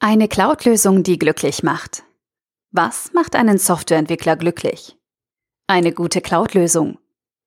Eine 0.00 0.28
Cloud-Lösung, 0.28 1.02
die 1.02 1.18
glücklich 1.18 1.64
macht. 1.64 2.04
Was 2.70 3.12
macht 3.14 3.34
einen 3.34 3.58
Softwareentwickler 3.58 4.36
glücklich? 4.36 4.96
Eine 5.66 5.92
gute 5.92 6.20
Cloud-Lösung. 6.20 6.98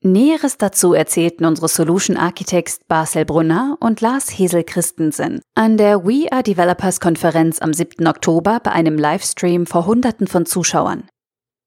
Näheres 0.00 0.56
dazu 0.56 0.94
erzählten 0.94 1.44
unsere 1.44 1.68
Solution 1.68 2.16
Architects 2.16 2.80
Marcel 2.88 3.26
Brunner 3.26 3.76
und 3.80 4.00
Lars 4.00 4.30
Hesel 4.30 4.64
Christensen 4.64 5.42
an 5.54 5.76
der 5.76 6.06
We 6.06 6.32
Are 6.32 6.42
Developers 6.42 7.00
Konferenz 7.00 7.60
am 7.60 7.74
7. 7.74 8.06
Oktober 8.06 8.60
bei 8.60 8.72
einem 8.72 8.96
Livestream 8.96 9.66
vor 9.66 9.84
Hunderten 9.84 10.26
von 10.26 10.46
Zuschauern. 10.46 11.06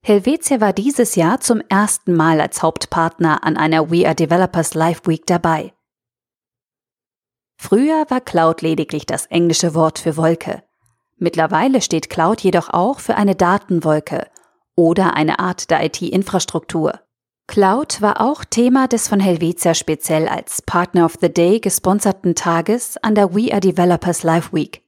Helvetia 0.04 0.62
war 0.62 0.74
dieses 0.74 1.14
Jahr 1.14 1.42
zum 1.42 1.62
ersten 1.70 2.16
Mal 2.16 2.42
als 2.42 2.64
Hauptpartner 2.64 3.44
an 3.44 3.56
einer 3.56 3.92
We 3.92 4.08
Are 4.08 4.16
Developers 4.16 4.74
Live 4.74 5.02
Week 5.06 5.28
dabei. 5.28 5.76
Früher 7.60 8.08
war 8.10 8.22
Cloud 8.22 8.64
lediglich 8.64 9.06
das 9.06 9.28
englische 9.28 9.76
Wort 9.76 10.00
für 10.00 10.18
Wolke. 10.18 10.64
Mittlerweile 11.24 11.82
steht 11.82 12.10
Cloud 12.10 12.42
jedoch 12.42 12.72
auch 12.72 13.00
für 13.00 13.14
eine 13.16 13.36
Datenwolke 13.36 14.26
oder 14.76 15.16
eine 15.16 15.38
Art 15.38 15.70
der 15.70 15.86
IT-Infrastruktur. 15.86 17.00
Cloud 17.46 18.02
war 18.02 18.22
auch 18.22 18.44
Thema 18.44 18.88
des 18.88 19.08
von 19.08 19.20
Helvetia 19.20 19.76
speziell 19.76 20.28
als 20.28 20.64
Partner 20.64 21.06
of 21.06 21.20
the 21.22 21.32
Day 21.32 21.60
gesponserten 21.60 22.34
Tages 22.34 22.98
an 23.04 23.14
der 23.14 23.36
We 23.36 23.52
Are 23.52 23.60
Developers 23.60 24.24
Live 24.24 24.52
Week. 24.52 24.82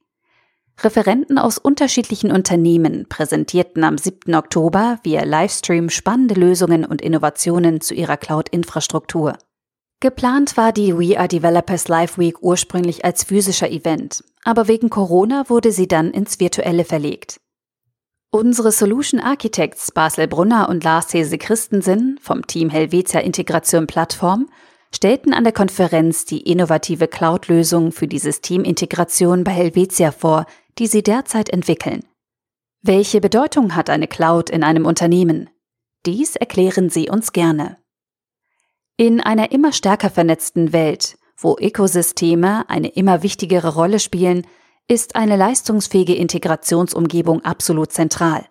Referenten 0.82 1.38
aus 1.38 1.56
unterschiedlichen 1.56 2.32
Unternehmen 2.32 3.06
präsentierten 3.08 3.84
am 3.84 3.96
7. 3.96 4.34
Oktober 4.34 4.98
via 5.04 5.22
Livestream 5.22 5.88
spannende 5.88 6.34
Lösungen 6.34 6.84
und 6.84 7.00
Innovationen 7.00 7.80
zu 7.80 7.94
ihrer 7.94 8.16
Cloud-Infrastruktur. 8.16 9.38
Geplant 10.00 10.56
war 10.56 10.72
die 10.72 10.96
We 10.96 11.18
Are 11.18 11.28
Developers 11.28 11.88
Live 11.88 12.18
Week 12.18 12.42
ursprünglich 12.42 13.04
als 13.04 13.24
physischer 13.24 13.70
Event, 13.70 14.22
aber 14.44 14.68
wegen 14.68 14.90
Corona 14.90 15.48
wurde 15.48 15.72
sie 15.72 15.88
dann 15.88 16.10
ins 16.10 16.40
Virtuelle 16.40 16.84
verlegt. 16.84 17.38
Unsere 18.30 18.72
Solution 18.72 19.20
Architects 19.20 19.92
Basel 19.92 20.26
Brunner 20.26 20.68
und 20.68 20.82
Lars 20.82 21.14
Hese 21.14 21.38
Christensen 21.38 22.18
vom 22.20 22.46
Team 22.46 22.68
Helvetia 22.68 23.20
Integration 23.20 23.86
Plattform 23.86 24.48
stellten 24.92 25.32
an 25.32 25.44
der 25.44 25.52
Konferenz 25.52 26.24
die 26.24 26.40
innovative 26.40 27.08
Cloud-Lösung 27.08 27.92
für 27.92 28.08
die 28.08 28.18
Systemintegration 28.18 29.44
bei 29.44 29.52
Helvetia 29.52 30.10
vor, 30.10 30.46
die 30.78 30.86
sie 30.86 31.02
derzeit 31.02 31.48
entwickeln. 31.48 32.04
Welche 32.82 33.20
Bedeutung 33.20 33.76
hat 33.76 33.88
eine 33.88 34.08
Cloud 34.08 34.50
in 34.50 34.62
einem 34.62 34.84
Unternehmen? 34.84 35.48
Dies 36.04 36.36
erklären 36.36 36.90
sie 36.90 37.08
uns 37.08 37.32
gerne. 37.32 37.78
In 38.96 39.20
einer 39.20 39.50
immer 39.50 39.72
stärker 39.72 40.08
vernetzten 40.08 40.72
Welt, 40.72 41.18
wo 41.36 41.56
Ökosysteme 41.58 42.68
eine 42.70 42.88
immer 42.88 43.24
wichtigere 43.24 43.74
Rolle 43.74 43.98
spielen, 43.98 44.46
ist 44.86 45.16
eine 45.16 45.36
leistungsfähige 45.36 46.14
Integrationsumgebung 46.14 47.44
absolut 47.44 47.90
zentral. 47.90 48.46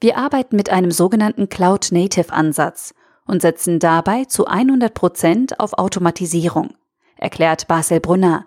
Wir 0.00 0.16
arbeiten 0.16 0.56
mit 0.56 0.70
einem 0.70 0.90
sogenannten 0.90 1.50
Cloud-Native-Ansatz 1.50 2.94
und 3.26 3.42
setzen 3.42 3.78
dabei 3.78 4.24
zu 4.24 4.46
100 4.46 4.94
Prozent 4.94 5.60
auf 5.60 5.74
Automatisierung, 5.74 6.74
erklärt 7.16 7.68
Basel 7.68 8.00
Brunner, 8.00 8.46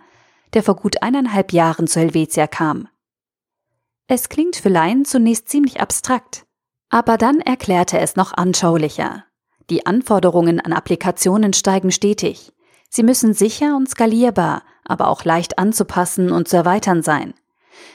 der 0.54 0.64
vor 0.64 0.76
gut 0.76 1.04
eineinhalb 1.04 1.54
Jahren 1.54 1.86
zu 1.86 2.00
Helvetia 2.00 2.48
kam. 2.48 2.88
Es 4.08 4.28
klingt 4.28 4.56
für 4.56 4.70
Laien 4.70 5.06
zunächst 5.06 5.50
ziemlich 5.50 5.82
abstrakt, 5.82 6.48
aber 6.90 7.18
dann 7.18 7.42
erklärte 7.42 8.00
es 8.00 8.16
noch 8.16 8.34
anschaulicher. 8.34 9.26
Die 9.70 9.86
Anforderungen 9.86 10.60
an 10.60 10.74
Applikationen 10.74 11.54
steigen 11.54 11.92
stetig. 11.92 12.52
Sie 12.90 13.04
müssen 13.04 13.34
sicher 13.34 13.78
und 13.78 13.90
skalierbar, 13.90 14.64
aber 14.84 15.08
auch 15.08 15.24
leicht 15.24 15.58
anzupassen 15.58 16.32
und 16.32 16.48
zu 16.48 16.58
erweitern 16.58 17.04
sein. 17.04 17.34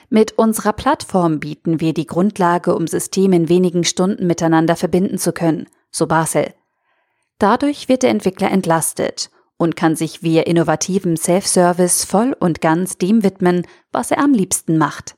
Mit 0.08 0.38
unserer 0.38 0.72
Plattform 0.72 1.40
bieten 1.40 1.80
wir 1.80 1.92
die 1.92 2.06
Grundlage, 2.06 2.74
um 2.74 2.86
Systeme 2.86 3.36
in 3.36 3.48
wenigen 3.48 3.84
Stunden 3.84 4.26
miteinander 4.26 4.76
verbinden 4.76 5.18
zu 5.18 5.32
können, 5.32 5.66
so 5.90 6.06
Basel. 6.06 6.54
Dadurch 7.38 7.88
wird 7.88 8.02
der 8.02 8.10
Entwickler 8.10 8.50
entlastet 8.50 9.30
und 9.58 9.76
kann 9.76 9.96
sich 9.96 10.22
via 10.22 10.42
innovativem 10.42 11.16
Self-Service 11.16 12.04
voll 12.04 12.34
und 12.38 12.60
ganz 12.60 12.98
dem 12.98 13.22
widmen, 13.22 13.66
was 13.92 14.10
er 14.10 14.18
am 14.18 14.32
liebsten 14.32 14.78
macht, 14.78 15.16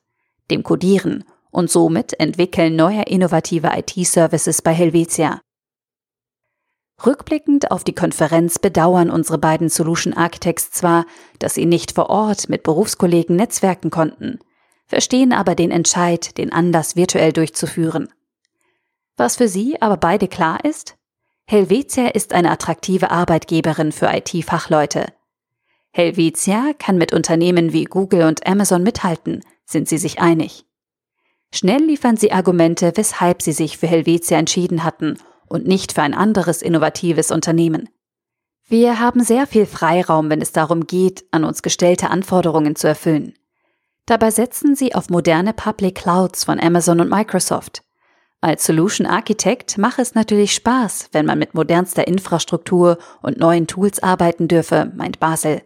dem 0.50 0.62
Codieren 0.62 1.25
und 1.50 1.70
somit 1.70 2.19
Entwickeln 2.19 2.76
neuer 2.76 3.06
innovativer 3.06 3.76
IT-Services 3.76 4.62
bei 4.62 4.72
Helvetia. 4.72 5.41
Rückblickend 7.04 7.70
auf 7.70 7.84
die 7.84 7.94
Konferenz 7.94 8.59
bedauern 8.59 9.10
unsere 9.10 9.38
beiden 9.38 9.69
Solution 9.69 10.14
Architects 10.14 10.72
zwar, 10.72 11.06
dass 11.38 11.54
sie 11.54 11.64
nicht 11.64 11.92
vor 11.92 12.10
Ort 12.10 12.48
mit 12.48 12.64
Berufskollegen 12.64 13.36
netzwerken 13.36 13.91
konnten, 13.91 14.41
verstehen 14.86 15.32
aber 15.32 15.54
den 15.54 15.70
Entscheid, 15.70 16.36
den 16.38 16.53
Anlass 16.53 16.97
virtuell 16.97 17.32
durchzuführen. 17.32 18.09
Was 19.16 19.36
für 19.36 19.48
sie 19.48 19.81
aber 19.81 19.97
beide 19.97 20.26
klar 20.26 20.64
ist? 20.64 20.97
Helvetia 21.47 22.09
ist 22.09 22.32
eine 22.32 22.50
attraktive 22.50 23.10
Arbeitgeberin 23.10 23.92
für 23.92 24.10
IT-Fachleute. 24.12 25.06
Helvetia 25.92 26.72
kann 26.78 26.98
mit 26.98 27.12
Unternehmen 27.12 27.72
wie 27.72 27.84
Google 27.84 28.25
und 28.25 28.47
Amazon 28.47 28.82
mithalten, 28.82 29.44
sind 29.65 29.88
sie 29.88 29.98
sich 29.98 30.20
einig. 30.20 30.66
Schnell 31.54 31.82
liefern 31.82 32.16
sie 32.16 32.32
Argumente, 32.32 32.92
weshalb 32.97 33.41
sie 33.41 33.53
sich 33.53 33.78
für 33.78 33.86
Helvetia 33.86 34.36
entschieden 34.36 34.84
hatten 34.84 35.16
und 35.48 35.66
nicht 35.66 35.92
für 35.92 36.03
ein 36.03 36.14
anderes 36.14 36.62
innovatives 36.62 37.31
Unternehmen. 37.31 37.88
Wir 38.69 39.00
haben 39.00 39.22
sehr 39.22 39.47
viel 39.47 39.64
Freiraum, 39.66 40.28
wenn 40.28 40.42
es 40.42 40.53
darum 40.53 40.86
geht, 40.86 41.25
an 41.31 41.44
uns 41.44 41.62
gestellte 41.62 42.10
Anforderungen 42.10 42.76
zu 42.76 42.86
erfüllen. 42.86 43.34
Dabei 44.04 44.31
setzen 44.31 44.76
sie 44.76 44.94
auf 44.94 45.10
moderne 45.10 45.53
Public 45.53 45.97
Clouds 45.97 46.44
von 46.44 46.60
Amazon 46.60 47.00
und 47.00 47.10
Microsoft. 47.10 47.82
Als 48.41 48.64
Solution 48.64 49.06
Architect 49.06 49.78
mache 49.78 50.00
es 50.00 50.14
natürlich 50.14 50.54
Spaß, 50.54 51.09
wenn 51.12 51.26
man 51.26 51.38
mit 51.38 51.54
modernster 51.54 52.06
Infrastruktur 52.06 52.98
und 53.20 53.38
neuen 53.38 53.66
Tools 53.66 54.03
arbeiten 54.03 54.47
dürfe, 54.48 54.92
meint 54.94 55.19
Basel. 55.19 55.62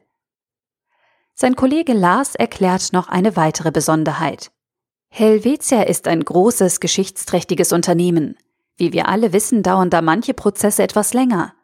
Sein 1.34 1.56
Kollege 1.56 1.92
Lars 1.92 2.34
erklärt 2.34 2.92
noch 2.92 3.08
eine 3.08 3.36
weitere 3.36 3.70
Besonderheit. 3.70 4.50
Helvetia 5.08 5.82
ist 5.82 6.08
ein 6.08 6.24
großes, 6.24 6.80
geschichtsträchtiges 6.80 7.72
Unternehmen. 7.72 8.38
Wie 8.76 8.92
wir 8.92 9.08
alle 9.08 9.32
wissen, 9.32 9.62
dauern 9.62 9.90
da 9.90 10.02
manche 10.02 10.34
Prozesse 10.34 10.82
etwas 10.82 11.14
länger. 11.14 11.54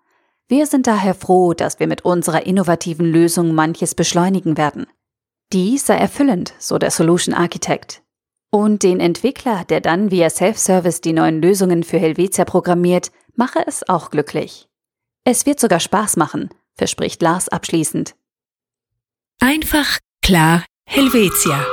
Wir 0.49 0.67
sind 0.67 0.87
daher 0.87 1.15
froh, 1.15 1.53
dass 1.53 1.79
wir 1.79 1.87
mit 1.87 2.05
unserer 2.05 2.47
innovativen 2.47 3.07
Lösung 3.07 3.55
manches 3.55 3.95
beschleunigen 3.95 4.57
werden. 4.57 4.87
Dies 5.53 5.87
sei 5.87 5.97
erfüllend, 5.97 6.55
so 6.59 6.79
der 6.79 6.91
Solution 6.91 7.35
Architect. 7.35 8.03
Und 8.51 8.83
den 8.83 9.01
Entwickler, 9.01 9.65
der 9.65 9.81
dann 9.81 10.11
via 10.11 10.31
Self-Service 10.31 11.03
die 11.03 11.13
neuen 11.13 11.43
Lösungen 11.43 11.83
für 11.83 11.99
Helvetia 11.99 12.45
programmiert, 12.45 13.11
mache 13.35 13.63
es 13.67 13.87
auch 13.89 14.11
glücklich. 14.11 14.69
Es 15.25 15.45
wird 15.45 15.61
sogar 15.61 15.81
Spaß 15.81 16.17
machen, 16.17 16.49
verspricht 16.75 17.21
Lars 17.21 17.49
abschließend. 17.51 18.15
Einfach, 19.41 19.99
klar, 20.23 20.65
Helvetia. 20.87 21.65